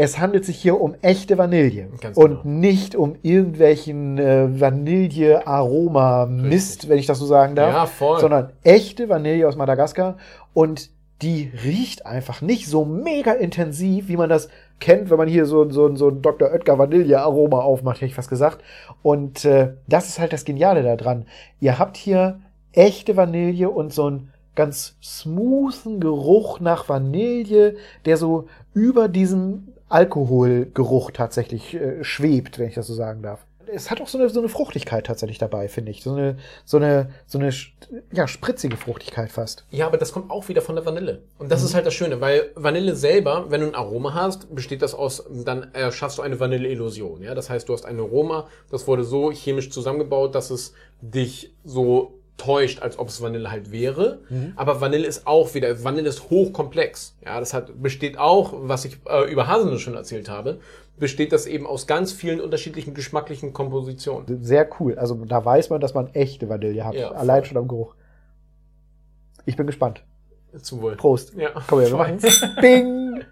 es 0.00 0.20
handelt 0.20 0.44
sich 0.44 0.56
hier 0.56 0.80
um 0.80 0.94
echte 1.02 1.38
Vanille 1.38 1.88
Ganz 2.00 2.16
und 2.16 2.42
genau. 2.42 2.44
nicht 2.44 2.94
um 2.94 3.16
irgendwelchen 3.22 4.16
äh, 4.16 4.60
Vanille-Aroma-Mist, 4.60 6.88
wenn 6.88 6.98
ich 6.98 7.06
das 7.06 7.18
so 7.18 7.26
sagen 7.26 7.56
darf, 7.56 7.74
Ja, 7.74 7.86
voll. 7.86 8.20
sondern 8.20 8.52
echte 8.62 9.08
Vanille 9.08 9.48
aus 9.48 9.56
Madagaskar 9.56 10.16
und 10.54 10.90
die 11.20 11.50
riecht 11.64 12.06
einfach 12.06 12.42
nicht 12.42 12.68
so 12.68 12.84
mega 12.84 13.32
intensiv, 13.32 14.06
wie 14.06 14.16
man 14.16 14.28
das 14.30 14.48
kennt, 14.78 15.10
wenn 15.10 15.18
man 15.18 15.26
hier 15.26 15.46
so, 15.46 15.68
so, 15.68 15.92
so 15.96 16.10
ein 16.10 16.22
Dr. 16.22 16.52
Oetker 16.52 16.78
Vanille-Aroma 16.78 17.58
aufmacht, 17.58 17.96
hätte 17.96 18.06
ich 18.06 18.14
fast 18.14 18.30
gesagt. 18.30 18.62
Und 19.02 19.44
äh, 19.44 19.72
das 19.88 20.06
ist 20.08 20.20
halt 20.20 20.32
das 20.32 20.44
Geniale 20.44 20.84
daran. 20.84 21.26
Ihr 21.58 21.76
habt 21.80 21.96
hier 21.96 22.38
echte 22.72 23.16
Vanille 23.16 23.68
und 23.68 23.92
so 23.92 24.06
einen 24.06 24.32
ganz 24.58 24.96
smoothen 25.00 26.00
Geruch 26.00 26.58
nach 26.58 26.88
Vanille, 26.88 27.76
der 28.06 28.16
so 28.16 28.48
über 28.74 29.06
diesem 29.06 29.68
Alkoholgeruch 29.88 31.12
tatsächlich 31.12 31.74
äh, 31.74 32.02
schwebt, 32.02 32.58
wenn 32.58 32.68
ich 32.68 32.74
das 32.74 32.88
so 32.88 32.94
sagen 32.94 33.22
darf. 33.22 33.46
Es 33.70 33.90
hat 33.90 34.00
auch 34.00 34.08
so 34.08 34.18
eine, 34.18 34.30
so 34.30 34.40
eine 34.40 34.48
Fruchtigkeit 34.48 35.06
tatsächlich 35.06 35.38
dabei, 35.38 35.68
finde 35.68 35.90
ich. 35.92 36.02
So 36.02 36.12
eine, 36.14 36.38
so 36.64 36.78
eine, 36.78 37.10
so 37.26 37.38
eine 37.38 37.52
ja, 38.12 38.26
spritzige 38.26 38.76
Fruchtigkeit 38.78 39.30
fast. 39.30 39.64
Ja, 39.70 39.86
aber 39.86 39.98
das 39.98 40.12
kommt 40.12 40.30
auch 40.30 40.48
wieder 40.48 40.62
von 40.62 40.74
der 40.74 40.84
Vanille. 40.86 41.20
Und 41.38 41.46
Mhm. 41.46 41.50
das 41.50 41.62
ist 41.62 41.74
halt 41.74 41.86
das 41.86 41.94
Schöne, 41.94 42.20
weil 42.20 42.50
Vanille 42.56 42.96
selber, 42.96 43.46
wenn 43.50 43.60
du 43.60 43.68
ein 43.68 43.74
Aroma 43.74 44.14
hast, 44.14 44.52
besteht 44.54 44.82
das 44.82 44.94
aus, 44.94 45.22
dann 45.44 45.72
erschaffst 45.74 46.18
du 46.18 46.22
eine 46.22 46.40
Vanille-Illusion. 46.40 47.22
Ja? 47.22 47.34
Das 47.34 47.48
heißt, 47.50 47.68
du 47.68 47.74
hast 47.74 47.84
ein 47.84 48.00
Aroma, 48.00 48.48
das 48.70 48.88
wurde 48.88 49.04
so 49.04 49.30
chemisch 49.30 49.70
zusammengebaut, 49.70 50.34
dass 50.34 50.50
es 50.50 50.72
dich 51.00 51.52
so 51.64 52.17
täuscht, 52.38 52.80
als 52.80 52.98
ob 52.98 53.08
es 53.08 53.20
Vanille 53.20 53.50
halt 53.50 53.70
wäre. 53.70 54.20
Mhm. 54.30 54.54
Aber 54.56 54.80
Vanille 54.80 55.06
ist 55.06 55.26
auch 55.26 55.52
wieder, 55.54 55.84
Vanille 55.84 56.08
ist 56.08 56.30
hochkomplex. 56.30 57.16
Ja, 57.24 57.38
das 57.40 57.52
hat, 57.52 57.82
besteht 57.82 58.16
auch, 58.16 58.54
was 58.56 58.86
ich 58.86 58.98
äh, 59.06 59.30
über 59.30 59.46
Haselnuss 59.46 59.82
schon 59.82 59.94
erzählt 59.94 60.30
habe, 60.30 60.60
besteht 60.98 61.32
das 61.32 61.46
eben 61.46 61.66
aus 61.66 61.86
ganz 61.86 62.12
vielen 62.12 62.40
unterschiedlichen 62.40 62.94
geschmacklichen 62.94 63.52
Kompositionen. 63.52 64.42
Sehr 64.42 64.68
cool. 64.80 64.96
Also 64.98 65.14
da 65.26 65.44
weiß 65.44 65.68
man, 65.70 65.80
dass 65.80 65.92
man 65.94 66.08
echte 66.14 66.48
Vanille 66.48 66.84
hat. 66.84 66.94
Ja, 66.94 67.10
Allein 67.10 67.42
voll. 67.42 67.48
schon 67.48 67.56
am 67.58 67.68
Geruch. 67.68 67.94
Ich 69.44 69.56
bin 69.56 69.66
gespannt. 69.66 70.02
Zum 70.62 70.80
Wohl. 70.80 70.96
Prost. 70.96 71.34
Ja. 71.34 71.50
Komm 71.66 71.80
her, 71.80 71.88
wir 71.90 71.96
Voll. 71.96 71.98
machen's. 71.98 72.40
Bing! 72.60 73.24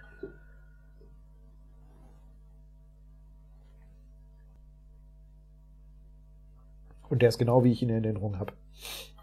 Und 7.09 7.23
der 7.23 7.29
ist 7.29 7.39
genau, 7.39 7.65
wie 7.65 7.73
ich 7.73 7.83
ihn 7.83 7.89
in 7.89 8.05
Erinnerung 8.05 8.39
habe. 8.39 8.53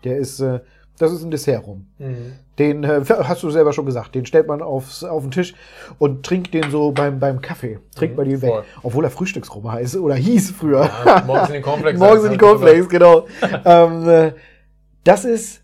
Der 0.03 0.17
ist, 0.17 0.39
äh, 0.39 0.59
Das 0.99 1.11
ist 1.11 1.23
ein 1.23 1.31
Dessert 1.31 1.65
rum. 1.65 1.87
Mhm. 1.97 2.33
Den 2.59 2.83
äh, 2.83 3.01
hast 3.07 3.41
du 3.41 3.49
selber 3.49 3.73
schon 3.73 3.85
gesagt. 3.87 4.13
Den 4.13 4.25
stellt 4.27 4.47
man 4.47 4.61
aufs, 4.61 5.03
auf 5.03 5.23
den 5.23 5.31
Tisch 5.31 5.55
und 5.97 6.23
trinkt 6.23 6.53
den 6.53 6.69
so 6.69 6.91
beim, 6.91 7.19
beim 7.19 7.41
Kaffee. 7.41 7.79
Trinkt 7.95 8.15
Mhm, 8.15 8.17
man 8.21 8.29
den 8.29 8.41
weg. 8.43 8.49
voll. 8.51 8.63
Obwohl 8.83 9.03
er 9.05 9.09
Frühstücksrum 9.09 9.71
heißt 9.71 9.95
oder 9.97 10.13
hieß 10.15 10.51
früher. 10.51 10.87
Ja, 11.05 11.23
morgens 11.25 11.47
in 11.47 11.53
den 11.53 11.63
Cornflakes. 11.63 11.99
Morgens 11.99 12.25
in 12.25 12.31
die 12.33 12.37
Cornflakes, 12.37 12.87
genau. 12.89 13.25
ähm, 13.65 14.07
äh, 14.07 14.33
das 15.03 15.25
ist 15.25 15.62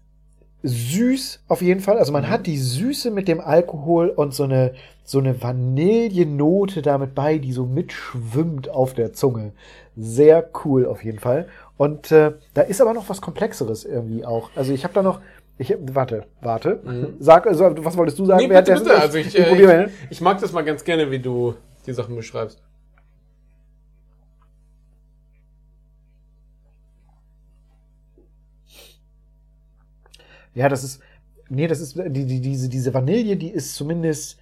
süß 0.64 1.42
auf 1.48 1.62
jeden 1.62 1.80
Fall. 1.80 1.98
Also 1.98 2.12
man 2.12 2.24
Mhm. 2.24 2.30
hat 2.30 2.48
die 2.48 2.58
Süße 2.58 3.12
mit 3.12 3.28
dem 3.28 3.40
Alkohol 3.40 4.10
und 4.10 4.34
so 4.34 4.44
eine, 4.44 4.74
so 5.04 5.20
eine 5.20 5.42
Vanillenote 5.42 6.82
damit 6.82 7.16
bei, 7.16 7.38
die 7.38 7.52
so 7.54 7.66
mitschwimmt 7.66 8.70
auf 8.70 8.94
der 8.94 9.14
Zunge. 9.14 9.52
Sehr 9.98 10.50
cool 10.66 10.86
auf 10.86 11.04
jeden 11.04 11.20
Fall. 11.20 11.48
Und 11.78 12.12
äh, 12.12 12.34
da 12.54 12.62
ist 12.62 12.82
aber 12.82 12.94
noch 12.94 13.10
was 13.10 13.22
Komplexeres 13.22 13.86
irgendwie 13.86 14.26
auch. 14.26 14.50
Also 14.56 14.74
ich 14.74 14.84
habe 14.84 14.94
da 14.94 15.02
noch, 15.02 15.22
ich 15.58 15.76
warte, 15.94 16.24
warte. 16.42 16.80
Mhm. 16.84 17.14
Sag, 17.20 17.48
also, 17.48 17.74
was 17.84 17.98
wolltest 17.98 18.20
du 18.20 18.26
sagen? 18.26 18.42
Nee, 18.42 18.48
bitte, 18.48 18.74
bitte. 18.76 19.00
Also 19.00 19.18
ich, 19.18 19.28
ich 19.28 19.40
äh, 19.40 19.86
ich, 19.86 19.92
ich 20.10 20.22
mag 20.22 20.40
das 20.40 20.52
mal 20.52 20.64
ganz 20.64 20.84
gerne, 20.84 21.10
wie 21.12 21.20
du 21.20 21.56
die 21.86 21.94
Sachen 21.94 22.16
beschreibst. 22.16 22.62
Ja, 30.60 30.68
das 30.68 30.84
ist, 30.84 31.00
nee, 31.48 31.68
das 31.68 31.80
ist, 31.80 31.96
die, 31.96 32.26
die, 32.26 32.42
diese, 32.42 32.68
diese 32.68 32.94
Vanille, 32.94 33.38
die 33.38 33.48
ist 33.48 33.76
zumindest, 33.76 34.38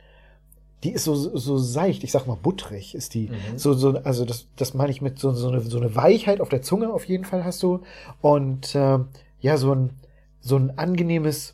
die 0.83 0.91
ist 0.91 1.03
so, 1.03 1.13
so 1.13 1.59
seicht, 1.59 2.03
ich 2.03 2.11
sag 2.11 2.25
mal 2.25 2.37
butterig 2.41 2.95
ist 2.95 3.13
die. 3.13 3.29
Mhm. 3.29 3.57
So, 3.57 3.73
so, 3.73 3.99
also 3.99 4.25
das, 4.25 4.47
das 4.55 4.73
meine 4.73 4.89
ich 4.89 4.99
mit 4.99 5.19
so, 5.19 5.31
so, 5.31 5.49
eine, 5.49 5.61
so 5.61 5.77
eine 5.77 5.95
Weichheit 5.95 6.41
auf 6.41 6.49
der 6.49 6.63
Zunge 6.63 6.91
auf 6.91 7.05
jeden 7.05 7.23
Fall 7.23 7.45
hast 7.45 7.61
du. 7.61 7.81
Und 8.19 8.73
äh, 8.73 8.97
ja, 9.41 9.57
so 9.57 9.73
ein, 9.73 9.91
so 10.41 10.55
ein 10.55 10.75
angenehmes, 10.79 11.53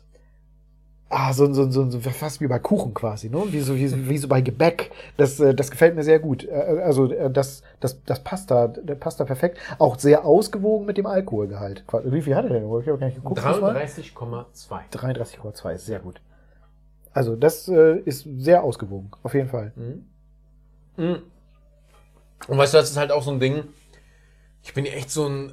ah, 1.14 1.32
so, 1.32 1.52
so, 1.52 1.70
so, 1.70 1.88
so 1.90 2.00
fast 2.00 2.40
wie 2.40 2.46
bei 2.46 2.58
Kuchen 2.58 2.92
quasi, 2.94 3.30
ne? 3.30 3.42
Wie 3.50 3.60
so, 3.60 3.76
wie, 3.76 3.86
so- 3.88 4.08
wie 4.08 4.18
so 4.18 4.28
bei 4.28 4.40
Gebäck. 4.40 4.90
Das, 5.16 5.38
äh, 5.40 5.54
das 5.54 5.70
gefällt 5.70 5.94
mir 5.94 6.02
sehr 6.02 6.18
gut. 6.18 6.44
Äh, 6.44 6.52
Also 6.84 7.10
äh, 7.12 7.30
das, 7.30 7.62
das, 7.80 8.02
das 8.04 8.22
passt 8.24 8.50
da, 8.50 8.68
das 8.68 8.98
passt 8.98 9.20
da 9.20 9.24
perfekt. 9.24 9.58
Auch 9.78 9.98
sehr 9.98 10.24
ausgewogen 10.24 10.86
mit 10.86 10.96
dem 10.98 11.06
Alkoholgehalt. 11.06 11.84
Wie 12.04 12.20
viel 12.22 12.34
hat 12.34 12.44
er 12.44 12.50
denn? 12.50 12.64
Ich 12.80 12.88
habe 12.88 12.98
gar 12.98 13.06
nicht 13.06 13.16
geguckt. 13.16 13.38
diesmal. 13.38 13.76
33,2. 13.76 14.90
33,2 14.92 15.72
ist 15.74 15.86
sehr 15.86 16.00
gut. 16.00 16.20
Also 17.12 17.36
das 17.36 17.68
äh, 17.68 17.98
ist 18.00 18.26
sehr 18.38 18.64
ausgewogen, 18.64 19.10
auf 19.22 19.34
jeden 19.34 19.48
Fall. 19.48 19.72
Mhm. 19.76 20.06
Mhm. 20.96 21.22
Und 22.48 22.58
weißt 22.58 22.74
du, 22.74 22.78
das 22.78 22.90
ist 22.90 22.96
halt 22.96 23.12
auch 23.12 23.22
so 23.22 23.30
ein 23.30 23.38
Ding. 23.40 23.64
Ich 24.62 24.74
bin 24.74 24.84
echt 24.84 25.10
so 25.10 25.26
ein. 25.28 25.52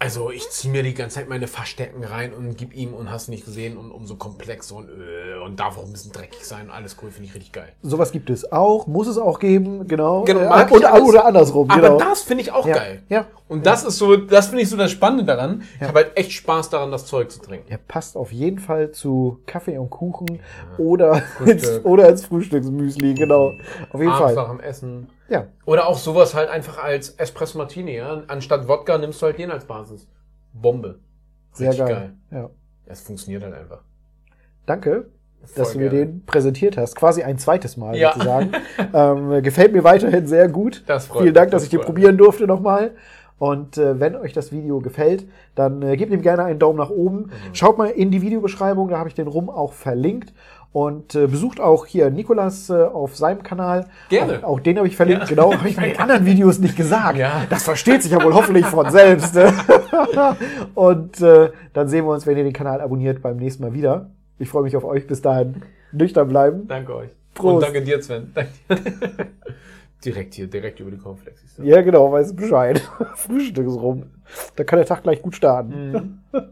Also 0.00 0.30
ich 0.30 0.48
ziehe 0.50 0.70
mir 0.72 0.84
die 0.84 0.94
ganze 0.94 1.16
Zeit 1.16 1.28
meine 1.28 1.48
Verstecken 1.48 2.04
rein 2.04 2.32
und 2.32 2.56
gib 2.56 2.72
ihm 2.72 2.94
und 2.94 3.10
hast 3.10 3.26
nicht 3.28 3.44
gesehen 3.44 3.76
und 3.76 3.90
umso 3.90 4.14
komplex 4.14 4.70
und, 4.70 4.88
äh, 4.88 5.44
und 5.44 5.58
darf 5.58 5.76
auch 5.76 5.84
ein 5.84 5.90
bisschen 5.90 6.12
dreckig 6.12 6.44
sein. 6.44 6.70
Alles 6.70 6.96
cool, 7.02 7.10
finde 7.10 7.28
ich 7.28 7.34
richtig 7.34 7.50
geil. 7.52 7.72
Sowas 7.82 8.12
gibt 8.12 8.30
es 8.30 8.52
auch, 8.52 8.86
muss 8.86 9.08
es 9.08 9.18
auch 9.18 9.40
geben, 9.40 9.88
genau. 9.88 10.22
Genau, 10.22 10.40
Äh, 10.56 10.70
und, 10.72 10.80
ich 10.80 10.86
alles. 10.88 11.08
oder 11.08 11.24
andersrum, 11.26 11.68
Aber 11.68 11.80
genau. 11.80 11.98
das 11.98 12.22
finde 12.22 12.42
ich 12.42 12.52
auch 12.52 12.64
ja. 12.64 12.74
geil. 12.76 13.02
Ja. 13.08 13.26
Und 13.48 13.66
das 13.66 13.82
ist 13.82 13.98
so, 13.98 14.14
das 14.16 14.46
finde 14.46 14.62
ich 14.62 14.70
so 14.70 14.76
das 14.76 14.92
Spannende 14.92 15.24
daran. 15.24 15.62
Ich 15.74 15.80
Ja. 15.80 15.88
habe 15.88 15.98
halt 15.98 16.16
echt 16.16 16.30
Spaß 16.30 16.70
daran, 16.70 16.92
das 16.92 17.06
Zeug 17.06 17.32
zu 17.32 17.40
trinken. 17.40 17.66
Er 17.68 17.78
passt 17.78 18.16
auf 18.16 18.30
jeden 18.30 18.60
Fall 18.60 18.92
zu 18.92 19.40
Kaffee 19.46 19.78
und 19.78 19.90
Kuchen 19.90 20.38
oder, 20.78 21.22
ins, 21.44 21.66
oder 21.84 22.08
ins 22.08 22.24
Frühstücksmüsli, 22.24 23.14
genau. 23.14 23.50
Auf 23.90 23.98
jeden 24.00 24.12
Abends 24.12 24.34
Fall. 24.34 24.34
nach 24.36 24.50
dem 24.50 24.60
Essen. 24.60 25.08
Ja. 25.28 25.46
Oder 25.66 25.86
auch 25.86 25.98
sowas 25.98 26.34
halt 26.34 26.48
einfach 26.48 26.82
als 26.82 27.10
Espresso 27.10 27.58
Martini, 27.58 27.96
ja. 27.96 28.22
Anstatt 28.28 28.66
Wodka 28.68 28.98
nimmst 28.98 29.20
du 29.20 29.26
halt 29.26 29.38
den 29.38 29.50
als 29.50 29.64
Basis. 29.66 30.08
Bombe. 30.52 30.98
Sehr 31.52 31.70
Richtig 31.70 31.86
geil. 31.86 32.14
Ja. 32.30 32.50
Es 32.86 33.02
funktioniert 33.02 33.42
halt 33.42 33.54
einfach. 33.54 33.82
Danke, 34.64 35.08
dass 35.42 35.52
du 35.54 35.64
Voll 35.64 35.74
mir 35.82 35.90
geil. 35.90 36.06
den 36.06 36.24
präsentiert 36.24 36.76
hast. 36.76 36.96
Quasi 36.96 37.22
ein 37.22 37.38
zweites 37.38 37.76
Mal 37.76 37.96
Ja. 37.96 38.12
sozusagen. 38.12 38.52
ähm, 38.94 39.42
gefällt 39.42 39.72
mir 39.72 39.84
weiterhin 39.84 40.26
sehr 40.26 40.48
gut. 40.48 40.84
Das 40.86 41.06
freut 41.06 41.22
Vielen 41.22 41.34
Dank, 41.34 41.46
mich, 41.46 41.52
dass 41.52 41.62
das 41.62 41.72
ich 41.72 41.78
den 41.78 41.80
probieren 41.80 42.16
durfte 42.16 42.46
nochmal. 42.46 42.92
Und 43.38 43.78
äh, 43.78 44.00
wenn 44.00 44.16
euch 44.16 44.32
das 44.32 44.50
Video 44.50 44.80
gefällt, 44.80 45.28
dann 45.54 45.80
äh, 45.82 45.96
gebt 45.96 46.12
ihm 46.12 46.22
gerne 46.22 46.42
einen 46.44 46.58
Daumen 46.58 46.76
nach 46.76 46.90
oben. 46.90 47.18
Mhm. 47.18 47.30
Schaut 47.54 47.78
mal 47.78 47.86
in 47.88 48.10
die 48.10 48.20
Videobeschreibung, 48.20 48.88
da 48.88 48.98
habe 48.98 49.08
ich 49.08 49.14
den 49.14 49.28
Rum 49.28 49.48
auch 49.48 49.74
verlinkt. 49.74 50.32
Und 50.72 51.14
äh, 51.14 51.26
besucht 51.26 51.60
auch 51.60 51.86
hier 51.86 52.10
Nikolas 52.10 52.68
äh, 52.68 52.74
auf 52.74 53.16
seinem 53.16 53.42
Kanal. 53.42 53.86
Gerne. 54.10 54.44
Auch, 54.44 54.50
auch 54.54 54.60
den 54.60 54.76
habe 54.76 54.86
ich 54.86 54.96
verlinkt. 54.96 55.22
Ja. 55.22 55.28
Genau, 55.28 55.52
habe 55.52 55.68
ich 55.68 55.76
bei 55.76 55.88
den 55.88 55.98
anderen 55.98 56.26
Videos 56.26 56.58
nicht 56.58 56.76
gesagt. 56.76 57.18
Ja. 57.18 57.46
Das 57.48 57.64
versteht 57.64 58.02
sich 58.02 58.12
ja 58.12 58.22
wohl 58.22 58.34
hoffentlich 58.34 58.66
von 58.66 58.90
selbst. 58.90 59.36
Und 60.74 61.20
äh, 61.20 61.50
dann 61.72 61.88
sehen 61.88 62.04
wir 62.04 62.12
uns, 62.12 62.26
wenn 62.26 62.36
ihr 62.36 62.44
den 62.44 62.52
Kanal 62.52 62.80
abonniert, 62.80 63.22
beim 63.22 63.38
nächsten 63.38 63.62
Mal 63.62 63.72
wieder. 63.72 64.10
Ich 64.38 64.48
freue 64.48 64.62
mich 64.62 64.76
auf 64.76 64.84
euch. 64.84 65.06
Bis 65.06 65.22
dahin. 65.22 65.62
Nüchtern 65.90 66.28
bleiben. 66.28 66.68
Danke 66.68 66.94
euch. 66.94 67.10
Prost. 67.34 67.54
Und 67.54 67.62
danke 67.62 67.82
dir, 67.82 68.02
Sven. 68.02 68.32
Danke. 68.34 68.50
direkt 70.04 70.34
hier, 70.34 70.46
direkt 70.46 70.80
über 70.80 70.90
die 70.90 70.98
Cornflakes. 70.98 71.56
Ja, 71.62 71.82
genau, 71.82 72.12
weiß 72.12 72.34
Bescheid. 72.34 72.80
Frühstück 73.16 73.66
ist 73.66 73.76
rum. 73.76 74.04
Da 74.56 74.64
kann 74.64 74.78
der 74.78 74.86
Tag 74.86 75.02
gleich 75.02 75.22
gut 75.22 75.34
starten. 75.34 76.20
Mhm. 76.32 76.42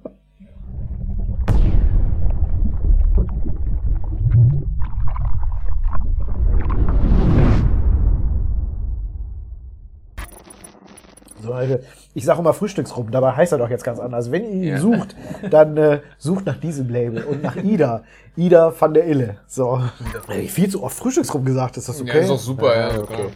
Alter, 11.72 11.84
ich 12.14 12.24
sage 12.24 12.40
immer 12.40 12.52
Frühstücksrum, 12.52 13.10
dabei 13.10 13.32
heißt 13.32 13.52
er 13.52 13.58
doch 13.58 13.70
jetzt 13.70 13.84
ganz 13.84 13.98
anders. 13.98 14.30
Wenn 14.30 14.44
ihr 14.44 14.50
ihn 14.50 14.62
Ja. 14.64 14.78
sucht, 14.78 15.14
dann 15.50 15.76
äh, 15.76 16.00
sucht 16.18 16.46
nach 16.46 16.56
diesem 16.58 16.88
Label 16.88 17.24
und 17.24 17.42
nach 17.42 17.56
Ida. 17.56 18.02
Ida 18.36 18.72
van 18.78 18.92
der 18.94 19.06
Ille. 19.06 19.38
So. 19.46 19.80
Ey, 20.28 20.46
viel 20.48 20.68
zu 20.70 20.82
oft 20.82 20.96
Frühstücksrum 20.96 21.44
gesagt, 21.44 21.76
ist 21.76 21.88
das 21.88 22.00
okay? 22.00 22.18
Ja, 22.18 22.24
ist 22.24 22.30
auch 22.30 22.38
super, 22.38 22.76
ja. 22.76 22.98
okay. 23.00 23.14
klar. 23.14 23.26